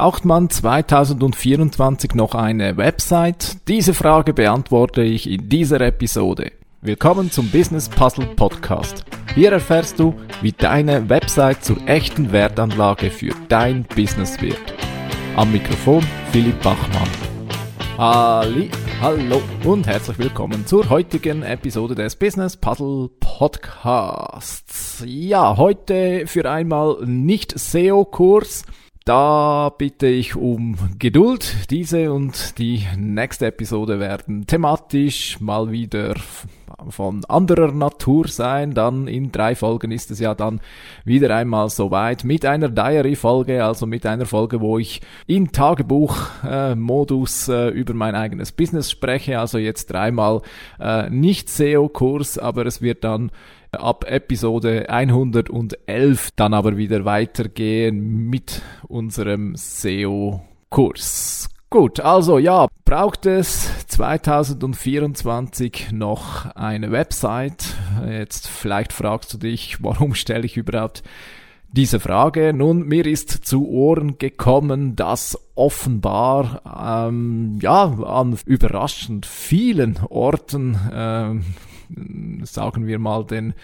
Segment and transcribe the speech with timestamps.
[0.00, 3.58] Braucht man 2024 noch eine Website?
[3.68, 6.52] Diese Frage beantworte ich in dieser Episode.
[6.80, 9.04] Willkommen zum Business Puzzle Podcast.
[9.34, 14.56] Hier erfährst du, wie deine Website zur echten Wertanlage für dein Business wird.
[15.36, 17.10] Am Mikrofon Philipp Bachmann.
[17.98, 18.70] Halli,
[19.02, 25.04] hallo und herzlich willkommen zur heutigen Episode des Business Puzzle Podcasts.
[25.04, 28.64] Ja, heute für einmal nicht SEO-Kurs,
[29.04, 31.70] da bitte ich um Geduld.
[31.70, 36.14] Diese und die nächste Episode werden thematisch mal wieder
[36.88, 38.72] von anderer Natur sein.
[38.74, 40.60] Dann in drei Folgen ist es ja dann
[41.04, 47.68] wieder einmal soweit mit einer Diary-Folge, also mit einer Folge, wo ich in Tagebuch-Modus äh,
[47.68, 49.38] äh, über mein eigenes Business spreche.
[49.38, 50.42] Also jetzt dreimal
[50.78, 53.30] äh, nicht SEO-Kurs, aber es wird dann
[53.72, 61.48] ab Episode 111 dann aber wieder weitergehen mit unserem SEO-Kurs.
[61.72, 67.64] Gut, also ja, braucht es 2024 noch eine Website?
[68.08, 71.04] Jetzt vielleicht fragst du dich, warum stelle ich überhaupt
[71.72, 72.52] diese Frage.
[72.52, 81.44] Nun, mir ist zu Ohren gekommen, dass offenbar ähm, ja an überraschend vielen Orten ähm,
[82.42, 83.54] sagen wir mal, den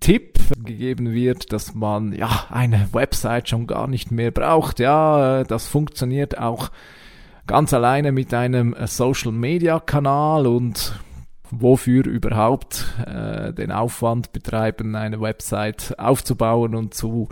[0.00, 4.78] Tipp gegeben wird, dass man ja eine Website schon gar nicht mehr braucht.
[4.80, 6.70] Ja, das funktioniert auch
[7.46, 10.98] ganz alleine mit einem Social Media Kanal und
[11.50, 17.28] wofür überhaupt äh, den Aufwand betreiben, eine Website aufzubauen und zu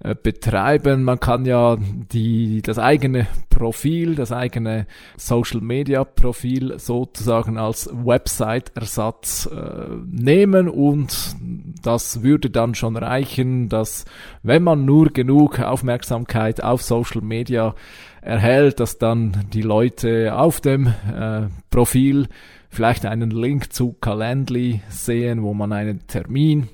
[0.00, 1.04] äh, betreiben.
[1.04, 9.46] Man kann ja die, das eigene Profil, das eigene Social Media Profil sozusagen als Website-Ersatz
[9.46, 11.36] äh, nehmen und
[11.82, 14.04] das würde dann schon reichen, dass
[14.42, 17.74] wenn man nur genug Aufmerksamkeit auf Social Media
[18.20, 22.28] erhält, dass dann die Leute auf dem äh, Profil
[22.74, 26.68] vielleicht einen Link zu Calendly sehen, wo man einen Termin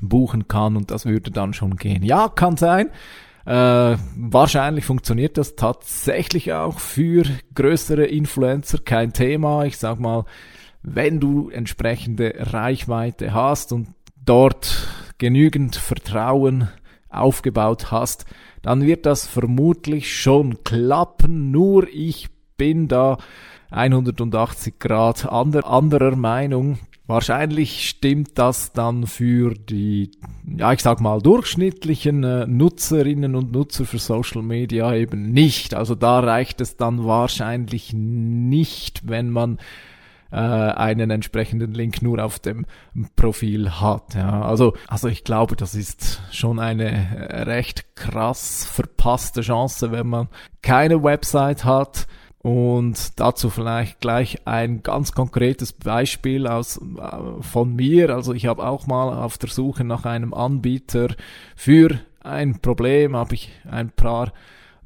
[0.00, 2.02] buchen kann und das würde dann schon gehen.
[2.02, 2.90] Ja, kann sein.
[3.44, 7.24] Äh, wahrscheinlich funktioniert das tatsächlich auch für
[7.54, 9.64] größere Influencer, kein Thema.
[9.64, 10.24] Ich sag mal,
[10.82, 13.88] wenn du entsprechende Reichweite hast und
[14.24, 14.86] dort
[15.18, 16.68] genügend Vertrauen
[17.08, 18.26] aufgebaut hast,
[18.62, 21.50] dann wird das vermutlich schon klappen.
[21.50, 23.18] Nur ich bin da
[23.72, 26.78] 180 Grad ander, anderer Meinung.
[27.06, 30.12] Wahrscheinlich stimmt das dann für die,
[30.46, 35.74] ja, ich sag mal, durchschnittlichen äh, Nutzerinnen und Nutzer für Social Media eben nicht.
[35.74, 39.58] Also da reicht es dann wahrscheinlich nicht, wenn man
[40.30, 42.66] äh, einen entsprechenden Link nur auf dem
[43.16, 44.14] Profil hat.
[44.14, 50.06] Ja, also, also ich glaube, das ist schon eine äh, recht krass verpasste Chance, wenn
[50.06, 50.28] man
[50.62, 52.06] keine Website hat
[52.42, 58.10] und dazu vielleicht gleich ein ganz konkretes Beispiel aus, äh, von mir.
[58.10, 61.08] Also ich habe auch mal auf der Suche nach einem Anbieter
[61.54, 64.32] für ein Problem, habe ich ein paar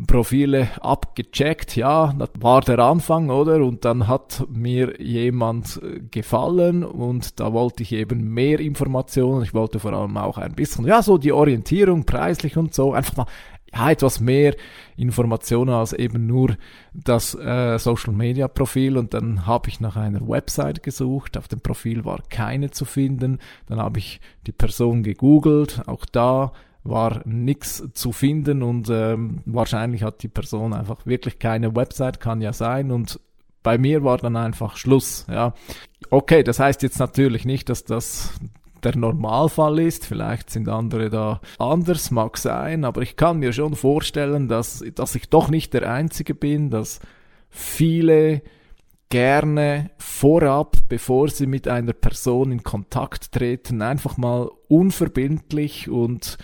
[0.06, 1.74] Profile abgecheckt.
[1.74, 3.64] Ja, das war der Anfang, oder?
[3.64, 9.42] Und dann hat mir jemand äh, gefallen und da wollte ich eben mehr Informationen.
[9.42, 12.92] Ich wollte vor allem auch ein bisschen, ja, so die Orientierung preislich und so.
[12.92, 13.26] Einfach mal
[13.72, 14.54] ja, etwas mehr
[14.96, 16.56] Informationen als eben nur
[16.94, 18.96] das äh, Social Media Profil.
[18.96, 23.38] Und dann habe ich nach einer Website gesucht, auf dem Profil war keine zu finden,
[23.66, 26.52] dann habe ich die Person gegoogelt, auch da
[26.84, 28.62] war nichts zu finden.
[28.62, 32.90] Und ähm, wahrscheinlich hat die Person einfach wirklich keine Website, kann ja sein.
[32.90, 33.20] Und
[33.62, 35.54] bei mir war dann einfach Schluss, ja.
[36.10, 38.32] Okay, das heißt jetzt natürlich nicht, dass das
[38.82, 40.06] der Normalfall ist.
[40.06, 45.14] Vielleicht sind andere da anders, mag sein, aber ich kann mir schon vorstellen, dass, dass
[45.14, 47.00] ich doch nicht der Einzige bin, dass
[47.48, 48.42] viele
[49.08, 56.38] gerne vorab, bevor sie mit einer Person in Kontakt treten, einfach mal unverbindlich und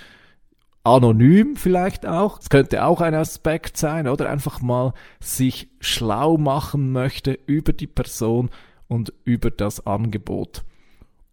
[0.84, 2.41] anonym vielleicht auch.
[2.41, 7.87] Es könnte auch ein Aspekt sein, oder einfach mal sich schlau machen möchte über die
[7.87, 8.50] Person
[8.88, 10.64] und über das Angebot.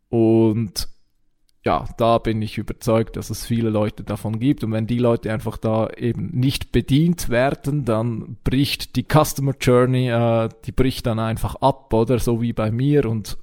[0.10, 0.90] Und
[1.64, 4.64] ja, da bin ich überzeugt, dass es viele Leute davon gibt.
[4.64, 10.10] Und wenn die Leute einfach da eben nicht bedient werden, dann bricht die Customer Journey,
[10.10, 13.06] äh, die bricht dann einfach ab, oder so wie bei mir.
[13.06, 13.38] Und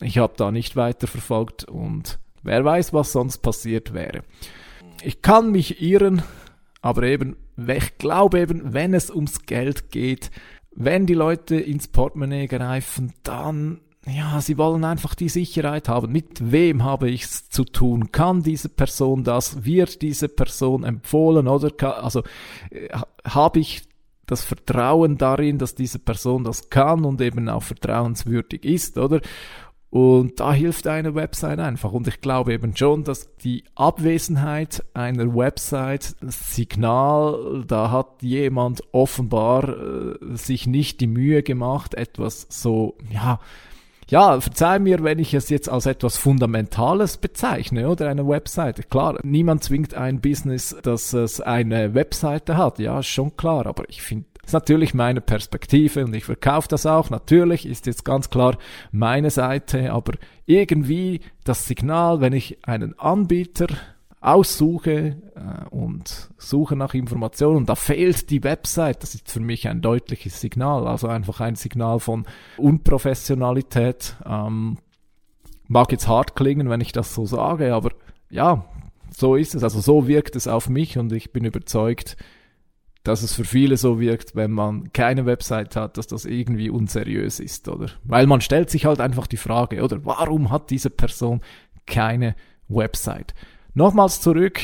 [0.00, 4.22] ich habe da nicht weiterverfolgt und wer weiß, was sonst passiert wäre.
[5.02, 6.22] Ich kann mich irren,
[6.80, 10.30] aber eben, ich glaube eben, wenn es ums Geld geht,
[10.72, 16.10] wenn die Leute ins Portemonnaie greifen, dann ja, sie wollen einfach die Sicherheit haben.
[16.10, 18.12] Mit wem habe ich es zu tun?
[18.12, 19.64] Kann diese Person das?
[19.64, 22.22] Wird diese Person empfohlen oder kann, also
[22.70, 22.88] äh,
[23.24, 23.82] habe ich
[24.26, 29.20] das Vertrauen darin, dass diese Person das kann und eben auch vertrauenswürdig ist, oder?
[29.90, 31.90] Und da hilft eine Website einfach.
[31.92, 39.68] Und ich glaube eben schon, dass die Abwesenheit einer Website, Signal, da hat jemand offenbar
[39.68, 43.40] äh, sich nicht die Mühe gemacht, etwas so, ja,
[44.10, 48.82] ja, verzeih mir, wenn ich es jetzt als etwas Fundamentales bezeichne, oder eine Webseite.
[48.82, 52.78] Klar, niemand zwingt ein Business, dass es eine Webseite hat.
[52.78, 53.66] Ja, schon klar.
[53.66, 57.08] Aber ich finde ist natürlich meine Perspektive und ich verkaufe das auch.
[57.08, 58.58] Natürlich ist jetzt ganz klar
[58.90, 60.14] meine Seite, aber
[60.44, 63.68] irgendwie das Signal, wenn ich einen Anbieter
[64.20, 69.66] aussuche äh, und suche nach Informationen und da fehlt die Website, das ist für mich
[69.68, 72.26] ein deutliches Signal, also einfach ein Signal von
[72.58, 74.16] Unprofessionalität.
[74.26, 74.78] Ähm,
[75.68, 77.92] mag jetzt hart klingen, wenn ich das so sage, aber
[78.28, 78.66] ja,
[79.10, 79.64] so ist es.
[79.64, 82.16] Also so wirkt es auf mich und ich bin überzeugt,
[83.02, 87.40] dass es für viele so wirkt, wenn man keine Website hat, dass das irgendwie unseriös
[87.40, 87.88] ist, oder?
[88.04, 90.04] Weil man stellt sich halt einfach die Frage, oder?
[90.04, 91.40] Warum hat diese Person
[91.86, 92.36] keine
[92.68, 93.34] Website?
[93.74, 94.60] Nochmals zurück,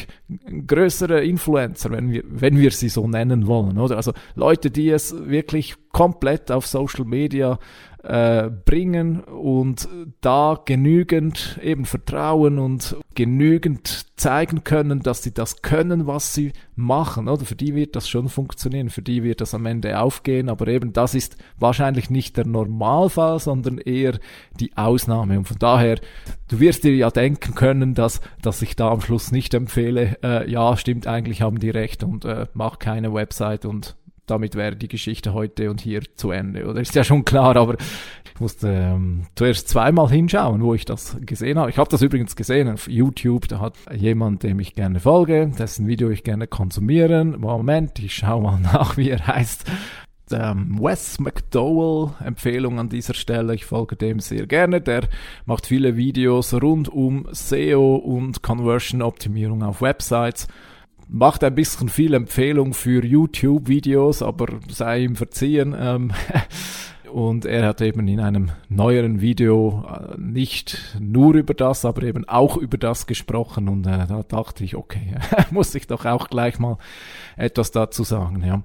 [0.66, 3.96] größere Influencer, wenn wir, wenn wir sie so nennen wollen, oder?
[3.96, 7.58] Also Leute, die es wirklich komplett auf Social Media
[8.06, 9.88] äh, bringen und
[10.20, 17.28] da genügend eben Vertrauen und genügend zeigen können, dass sie das können, was sie machen,
[17.28, 17.44] oder?
[17.44, 20.92] Für die wird das schon funktionieren, für die wird das am Ende aufgehen, aber eben
[20.92, 24.18] das ist wahrscheinlich nicht der Normalfall, sondern eher
[24.60, 25.38] die Ausnahme.
[25.38, 25.98] Und von daher,
[26.48, 30.50] du wirst dir ja denken können, dass, dass ich da am Schluss nicht empfehle, äh,
[30.50, 34.88] ja, stimmt, eigentlich haben die recht und äh, mach keine Website und damit wäre die
[34.88, 36.80] Geschichte heute und hier zu Ende, oder?
[36.80, 37.76] Ist ja schon klar, aber
[38.34, 41.70] ich musste ähm, zuerst zweimal hinschauen, wo ich das gesehen habe.
[41.70, 45.86] Ich habe das übrigens gesehen auf YouTube, da hat jemand, dem ich gerne folge, dessen
[45.86, 47.40] Video ich gerne konsumieren.
[47.40, 49.64] Moment, ich schaue mal nach, wie er heißt.
[50.32, 54.80] Ähm, Wes McDowell, Empfehlung an dieser Stelle, ich folge dem sehr gerne.
[54.80, 55.04] Der
[55.44, 60.48] macht viele Videos rund um SEO und Conversion Optimierung auf Websites
[61.08, 65.74] macht ein bisschen viel Empfehlung für YouTube-Videos, aber sei ihm verziehen.
[65.78, 66.12] Ähm,
[67.12, 72.28] und er hat eben in einem neueren Video äh, nicht nur über das, aber eben
[72.28, 73.68] auch über das gesprochen.
[73.68, 75.14] Und äh, da dachte ich, okay,
[75.50, 76.78] muss ich doch auch gleich mal
[77.36, 78.42] etwas dazu sagen.
[78.44, 78.62] Ja.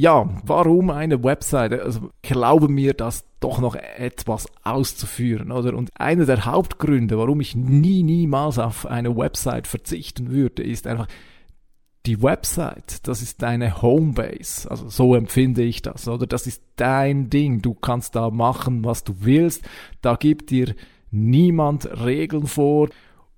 [0.00, 1.82] Ja, warum eine Webseite?
[1.82, 5.74] Also glaube mir, das doch noch etwas auszuführen, oder?
[5.74, 11.08] Und einer der Hauptgründe, warum ich nie, niemals auf eine Website verzichten würde, ist einfach,
[12.06, 14.70] die Website, das ist deine Homebase.
[14.70, 16.26] Also so empfinde ich das, oder?
[16.26, 17.60] Das ist dein Ding.
[17.60, 19.68] Du kannst da machen, was du willst.
[20.00, 20.74] Da gibt dir
[21.10, 22.88] niemand Regeln vor.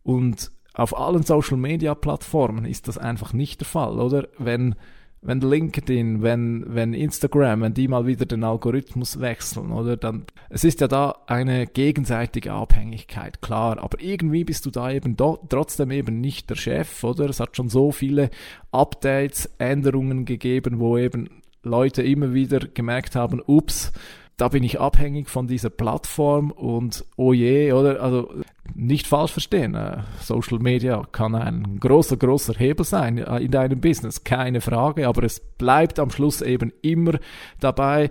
[0.03, 4.29] Und auf allen Social Media Plattformen ist das einfach nicht der Fall, oder?
[4.39, 4.77] Wenn
[5.23, 10.65] wenn LinkedIn, wenn, wenn Instagram, wenn die mal wieder den Algorithmus wechseln, oder dann, es
[10.65, 15.91] ist ja da eine gegenseitige Abhängigkeit, klar, aber irgendwie bist du da eben do, trotzdem
[15.91, 17.29] eben nicht der Chef, oder?
[17.29, 18.31] Es hat schon so viele
[18.73, 21.29] Updates, Änderungen gegeben, wo eben
[21.63, 23.93] Leute immer wieder gemerkt haben, ups,
[24.39, 28.03] da bin ich abhängig von dieser Plattform und oh je, oder?
[28.03, 28.33] Also
[28.81, 33.81] nicht falsch verstehen, äh, Social Media kann ein großer, großer Hebel sein äh, in deinem
[33.81, 37.19] Business, keine Frage, aber es bleibt am Schluss eben immer
[37.61, 38.09] dabei,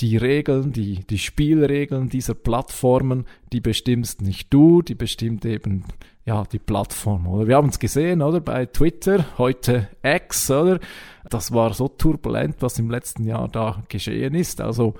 [0.00, 5.84] die Regeln, die, die Spielregeln dieser Plattformen, die bestimmst nicht du, die bestimmt eben
[6.24, 7.46] ja die Plattform, oder?
[7.46, 8.40] Wir haben es gesehen, oder?
[8.40, 10.80] Bei Twitter, heute X, oder?
[11.28, 14.60] Das war so turbulent, was im letzten Jahr da geschehen ist.
[14.60, 14.94] Also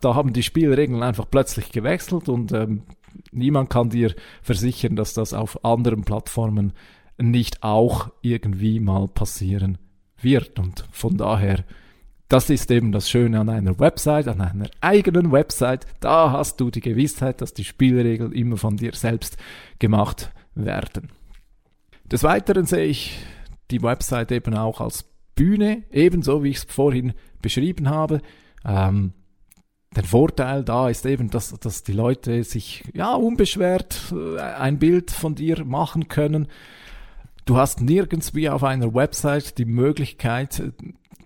[0.00, 2.82] da haben die Spielregeln einfach plötzlich gewechselt und ähm,
[3.32, 6.72] niemand kann dir versichern, dass das auf anderen Plattformen
[7.18, 9.78] nicht auch irgendwie mal passieren
[10.20, 10.58] wird.
[10.58, 11.64] Und von daher,
[12.28, 15.86] das ist eben das Schöne an einer Website, an einer eigenen Website.
[16.00, 19.36] Da hast du die Gewissheit, dass die Spielregeln immer von dir selbst
[19.78, 21.10] gemacht werden.
[22.10, 23.18] Des Weiteren sehe ich
[23.70, 25.04] die Website eben auch als
[25.34, 28.20] Bühne, ebenso wie ich es vorhin beschrieben habe.
[28.64, 29.12] Ähm,
[29.96, 35.10] der Vorteil da ist eben, dass, dass die Leute sich ja unbeschwert äh, ein Bild
[35.10, 36.48] von dir machen können.
[37.44, 40.62] Du hast nirgends wie auf einer Website die Möglichkeit,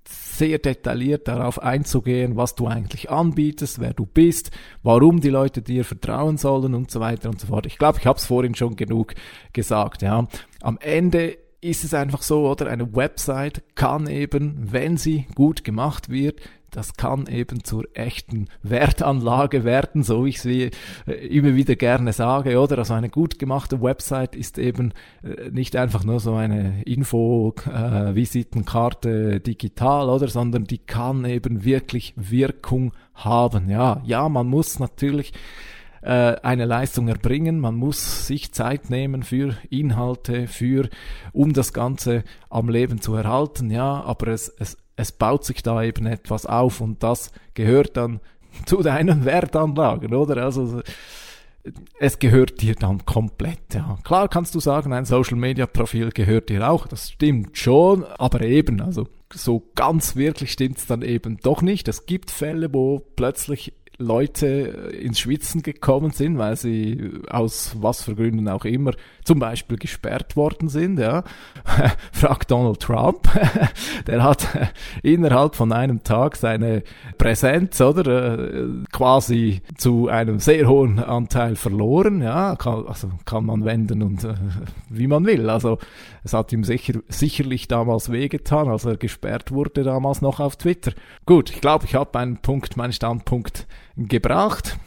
[0.08, 4.50] sehr detailliert darauf einzugehen, was du eigentlich anbietest, wer du bist,
[4.82, 7.66] warum die Leute dir vertrauen sollen und so weiter und so fort.
[7.66, 9.14] Ich glaube, ich habe es vorhin schon genug
[9.52, 10.02] gesagt.
[10.02, 10.26] Ja,
[10.62, 16.08] am Ende ist es einfach so, oder eine Website kann eben, wenn sie gut gemacht
[16.08, 20.70] wird, das kann eben zur echten Wertanlage werden, so wie ich sie
[21.06, 22.78] äh, immer wieder gerne sage, oder?
[22.78, 29.40] Also eine gut gemachte Website ist eben äh, nicht einfach nur so eine Info-Visitenkarte äh,
[29.40, 30.28] digital, oder?
[30.28, 33.70] Sondern die kann eben wirklich Wirkung haben.
[33.70, 35.32] Ja, ja, man muss natürlich
[36.00, 37.58] eine Leistung erbringen.
[37.58, 40.88] Man muss sich Zeit nehmen für Inhalte, für,
[41.32, 43.68] um das Ganze am Leben zu erhalten.
[43.68, 48.21] Ja, aber es, es, es baut sich da eben etwas auf und das gehört dann
[48.67, 50.43] zu deinen Wertanlagen, oder?
[50.45, 50.83] Also,
[52.00, 53.75] es gehört dir dann komplett.
[53.75, 53.99] Ja.
[54.02, 58.43] Klar kannst du sagen, ein Social Media Profil gehört dir auch, das stimmt schon, aber
[58.43, 61.87] eben, also so ganz wirklich stimmt's dann eben doch nicht.
[61.87, 64.47] Es gibt Fälle, wo plötzlich Leute
[65.00, 68.93] ins Schwitzen gekommen sind, weil sie aus was für Gründen auch immer
[69.25, 70.99] zum Beispiel gesperrt worden sind.
[71.00, 71.25] Ja.
[72.12, 73.28] Frag Donald Trump,
[74.07, 74.47] der hat
[75.02, 76.85] innerhalb von einem Tag seine
[77.19, 82.23] Präsenz oder äh, quasi zu einem sehr hohen Anteil verloren.
[82.23, 84.35] Ja, kann, also kann man wenden und äh,
[84.88, 85.50] wie man will.
[85.50, 85.78] Also
[86.23, 90.93] es hat ihm sicher, sicherlich damals wehgetan, als er gesperrt wurde damals noch auf Twitter.
[91.26, 93.67] Gut, ich glaube, ich habe meinen Punkt, meinen Standpunkt
[94.07, 94.78] gebracht.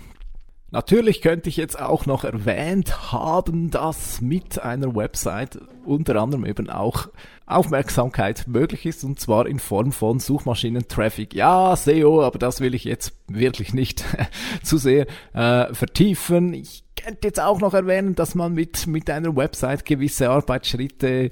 [0.72, 6.70] Natürlich könnte ich jetzt auch noch erwähnt haben, dass mit einer Website unter anderem eben
[6.70, 7.10] auch
[7.56, 11.34] Aufmerksamkeit möglich ist und zwar in Form von Suchmaschinen-Traffic.
[11.34, 14.04] Ja, SEO, aber das will ich jetzt wirklich nicht
[14.64, 16.54] zu sehr äh, vertiefen.
[16.54, 21.30] Ich könnte jetzt auch noch erwähnen, dass man mit, mit einer Website gewisse Arbeitsschritte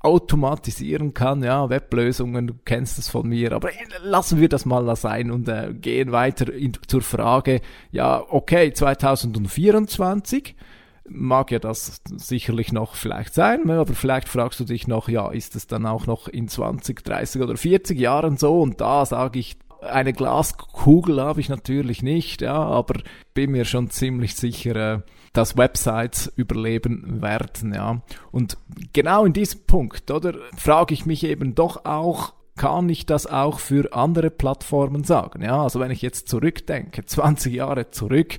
[0.00, 1.42] automatisieren kann.
[1.42, 3.52] Ja, Weblösungen, du kennst es von mir.
[3.52, 3.70] Aber
[4.02, 7.60] lassen wir das mal sein und äh, gehen weiter in, zur Frage,
[7.92, 10.54] ja, okay, 2024
[11.10, 15.30] mag ja das sicherlich noch vielleicht sein, ne, aber vielleicht fragst du dich noch, ja,
[15.30, 18.60] ist es dann auch noch in 20, 30 oder 40 Jahren so?
[18.60, 23.00] Und da sage ich, eine Glaskugel habe ich natürlich nicht, ja, aber
[23.34, 25.00] bin mir schon ziemlich sicher, äh,
[25.32, 28.02] dass Websites überleben werden, ja.
[28.30, 28.58] Und
[28.92, 33.58] genau in diesem Punkt, oder, frage ich mich eben doch auch, kann ich das auch
[33.58, 35.62] für andere Plattformen sagen, ja.
[35.62, 38.38] Also wenn ich jetzt zurückdenke, 20 Jahre zurück,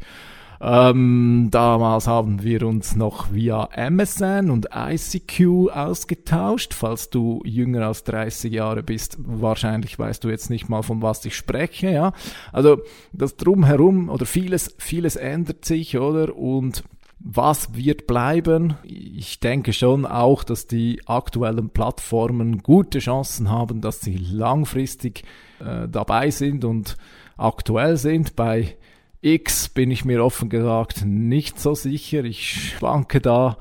[0.62, 6.76] ähm, damals haben wir uns noch via MSN und ICQ ausgetauscht.
[6.76, 11.26] Falls du jünger als 30 Jahre bist, wahrscheinlich weißt du jetzt nicht mal, von was
[11.26, 12.14] ich spreche, ja.
[12.52, 16.36] Also das drumherum oder vieles, vieles ändert sich, oder?
[16.36, 16.84] Und
[17.20, 18.76] was wird bleiben?
[18.84, 25.24] Ich denke schon auch, dass die aktuellen Plattformen gute Chancen haben, dass sie langfristig
[25.60, 26.98] äh, dabei sind und
[27.38, 28.36] aktuell sind.
[28.36, 28.76] Bei
[29.22, 32.24] X bin ich mir offen gesagt nicht so sicher.
[32.24, 33.58] Ich schwanke da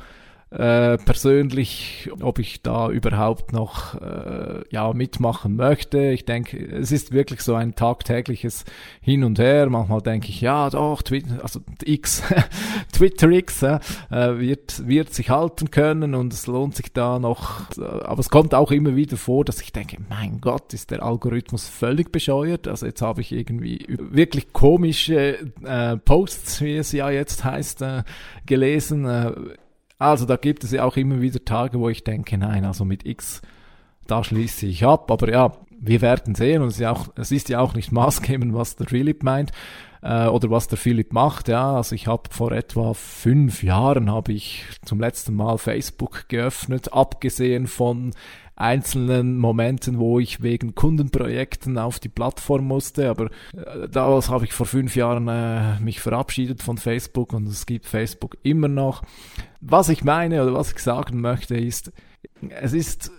[0.51, 6.11] äh, persönlich, ob ich da überhaupt noch äh, ja mitmachen möchte.
[6.11, 8.65] Ich denke, es ist wirklich so ein tagtägliches
[9.01, 9.71] Hin und Her.
[9.71, 12.25] Manchmal denke ich, ja doch, Twitter, also X,
[12.93, 13.79] Twitter X äh,
[14.11, 17.71] wird wird sich halten können und es lohnt sich da noch.
[17.79, 21.69] Aber es kommt auch immer wieder vor, dass ich denke, mein Gott, ist der Algorithmus
[21.69, 22.67] völlig bescheuert.
[22.67, 28.03] Also jetzt habe ich irgendwie wirklich komische äh, Posts, wie es ja jetzt heißt, äh,
[28.47, 29.05] gelesen.
[29.05, 29.33] Äh,
[30.01, 33.05] also da gibt es ja auch immer wieder Tage, wo ich denke, nein, also mit
[33.05, 33.43] X,
[34.07, 35.11] da schließe ich ab.
[35.11, 37.93] Aber ja, wir werden sehen und es ist ja auch, es ist ja auch nicht
[37.93, 39.53] maßgebend, was der Philipp meint
[40.03, 41.49] äh, oder was der Philipp macht.
[41.49, 46.95] Ja, also ich habe vor etwa fünf Jahren habe ich zum letzten Mal Facebook geöffnet,
[46.95, 48.13] abgesehen von
[48.61, 53.09] einzelnen Momenten, wo ich wegen Kundenprojekten auf die Plattform musste.
[53.09, 53.27] Aber
[53.57, 57.87] äh, damals habe ich vor fünf Jahren äh, mich verabschiedet von Facebook und es gibt
[57.87, 59.03] Facebook immer noch.
[59.61, 61.93] Was ich meine oder was ich sagen möchte ist,
[62.61, 63.11] es ist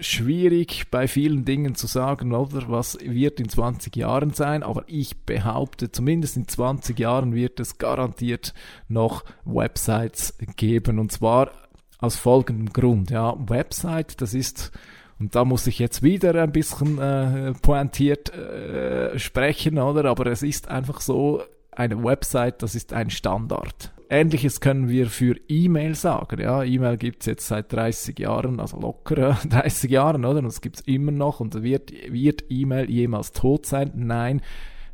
[0.00, 5.16] schwierig bei vielen Dingen zu sagen, oder was wird in 20 Jahren sein, aber ich
[5.24, 8.54] behaupte, zumindest in 20 Jahren wird es garantiert
[8.88, 11.50] noch Websites geben und zwar
[11.98, 13.10] aus folgendem Grund.
[13.10, 14.72] Ja, Website, das ist,
[15.18, 20.06] und da muss ich jetzt wieder ein bisschen äh, pointiert äh, sprechen, oder?
[20.06, 21.42] Aber es ist einfach so,
[21.76, 23.92] eine Website, das ist ein Standard.
[24.08, 26.40] Ähnliches können wir für E-Mail sagen.
[26.40, 30.38] Ja, E-Mail gibt's jetzt seit 30 Jahren, also locker 30 Jahren, oder?
[30.38, 31.40] Und es gibt's immer noch.
[31.40, 33.92] Und wird, wird E-Mail jemals tot sein?
[33.94, 34.42] Nein,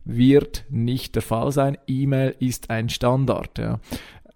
[0.04, 1.78] wird nicht der Fall sein.
[1.86, 3.58] E-Mail ist ein Standard.
[3.58, 3.80] Ja.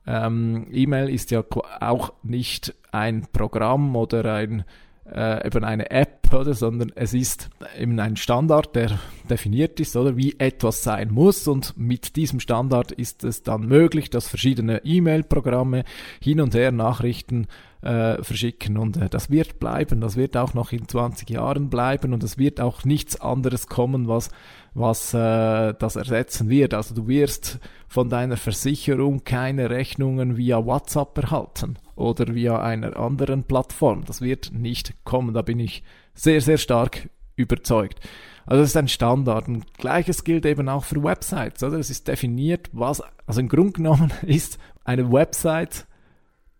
[0.06, 1.44] Ähm, E-Mail ist ja
[1.80, 4.64] auch nicht ein Programm oder ein,
[5.12, 8.98] äh, eben eine App, oder, sondern es ist eben ein Standard, der
[9.28, 11.46] definiert ist oder wie etwas sein muss.
[11.48, 15.84] Und mit diesem Standard ist es dann möglich, dass verschiedene E-Mail-Programme
[16.20, 17.46] hin und her Nachrichten
[17.86, 22.12] äh, verschicken und äh, das wird bleiben, das wird auch noch in 20 Jahren bleiben
[22.12, 24.30] und es wird auch nichts anderes kommen, was
[24.76, 26.74] was äh, das ersetzen wird.
[26.74, 33.44] Also du wirst von deiner Versicherung keine Rechnungen via WhatsApp erhalten oder via einer anderen
[33.44, 34.04] Plattform.
[34.04, 35.32] Das wird nicht kommen.
[35.32, 38.00] Da bin ich sehr, sehr stark überzeugt.
[38.44, 39.48] Also das ist ein Standard.
[39.48, 41.62] Und gleiches gilt eben auch für Websites.
[41.62, 41.78] Oder?
[41.78, 45.86] Es ist definiert, was, also im Grunde genommen ist eine Website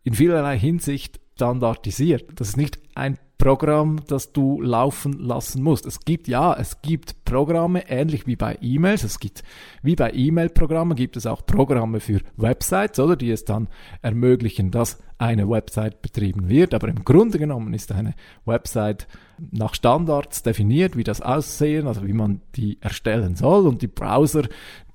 [0.07, 2.25] in vielerlei Hinsicht standardisiert.
[2.37, 5.85] Das ist nicht ein Programm, das du laufen lassen musst.
[5.85, 9.03] Es gibt ja, es gibt Programme, ähnlich wie bei E-Mails.
[9.03, 9.43] Es gibt,
[9.83, 13.69] wie bei E-Mail-Programmen, gibt es auch Programme für Websites, oder, die es dann
[14.01, 16.75] ermöglichen, dass eine Website betrieben wird.
[16.75, 19.06] Aber im Grunde genommen ist eine Website
[19.50, 23.66] nach Standards definiert, wie das aussehen, also wie man die erstellen soll.
[23.66, 24.44] Und die Browser,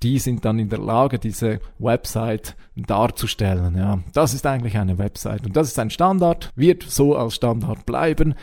[0.02, 3.76] die sind dann in der Lage, diese Website darzustellen.
[3.76, 5.46] Ja, das ist eigentlich eine Website.
[5.46, 8.34] Und das ist ein Standard, wird so als Standard bleiben.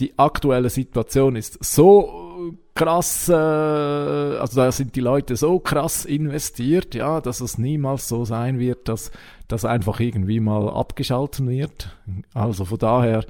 [0.00, 6.94] Die aktuelle Situation ist so krass, äh, also da sind die Leute so krass investiert,
[6.94, 9.10] ja, dass es niemals so sein wird, dass
[9.48, 11.96] das einfach irgendwie mal abgeschalten wird.
[12.34, 13.24] Also von daher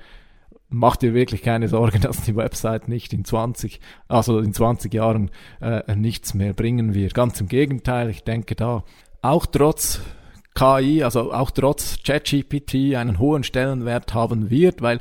[0.68, 5.30] mach dir wirklich keine Sorgen, dass die Website nicht in 20, also in 20 Jahren
[5.60, 7.14] äh, nichts mehr bringen wird.
[7.14, 8.84] Ganz im Gegenteil, ich denke da
[9.22, 10.00] auch trotz
[10.54, 15.00] KI, also auch trotz ChatGPT einen hohen Stellenwert haben wird, weil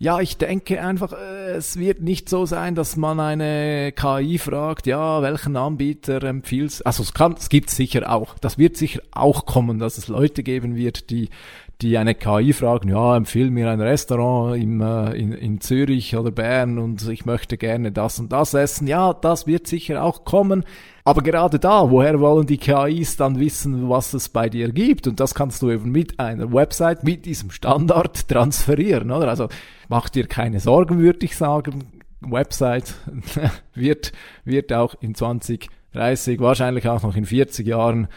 [0.00, 4.86] ja, ich denke einfach, äh, es wird nicht so sein, dass man eine KI fragt,
[4.86, 6.86] ja, welchen Anbieter empfiehlst.
[6.86, 8.38] Also es kann, es gibt sicher auch.
[8.38, 11.30] Das wird sicher auch kommen, dass es Leute geben wird, die
[11.80, 16.32] die eine KI fragen, ja, empfehle mir ein Restaurant im, äh, in, in Zürich oder
[16.32, 18.88] Bern und ich möchte gerne das und das essen.
[18.88, 20.64] Ja, das wird sicher auch kommen.
[21.04, 25.06] Aber gerade da, woher wollen die KIs dann wissen, was es bei dir gibt?
[25.06, 29.28] Und das kannst du eben mit einer Website, mit diesem Standard transferieren, oder?
[29.28, 29.48] Also
[29.88, 31.84] mach dir keine Sorgen, würde ich sagen.
[32.20, 32.94] Website
[33.74, 34.12] wird,
[34.44, 38.08] wird auch in 20, 30, wahrscheinlich auch noch in 40 Jahren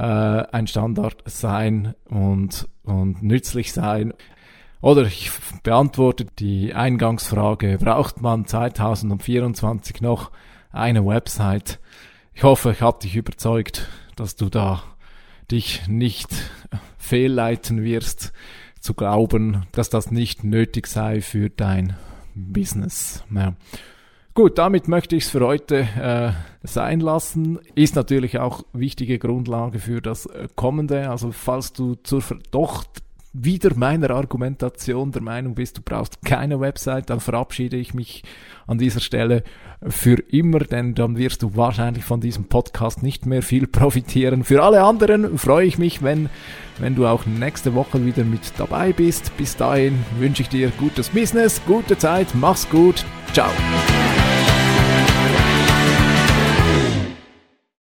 [0.00, 4.14] äh, ein Standard sein und, und nützlich sein.
[4.80, 5.30] Oder ich
[5.62, 10.30] beantworte die Eingangsfrage, braucht man 2024 noch
[10.72, 11.80] eine Website?
[12.32, 14.82] Ich hoffe, ich habe dich überzeugt, dass du da
[15.50, 16.30] dich nicht
[16.96, 18.32] fehlleiten wirst,
[18.80, 21.96] zu glauben, dass das nicht nötig sei für dein
[22.34, 23.22] Business.
[23.34, 23.54] Ja.
[24.34, 26.30] Gut, damit möchte ich es für heute äh,
[26.62, 27.58] sein lassen.
[27.74, 31.10] Ist natürlich auch wichtige Grundlage für das äh, kommende.
[31.10, 32.84] Also falls du zur doch
[33.32, 38.24] wieder meiner Argumentation der Meinung bist, du brauchst keine Website, dann verabschiede ich mich
[38.66, 39.44] an dieser Stelle
[39.86, 44.44] für immer, denn dann wirst du wahrscheinlich von diesem Podcast nicht mehr viel profitieren.
[44.44, 46.28] Für alle anderen freue ich mich, wenn,
[46.78, 49.36] wenn du auch nächste Woche wieder mit dabei bist.
[49.36, 53.50] Bis dahin wünsche ich dir gutes Business, gute Zeit, mach's gut, ciao.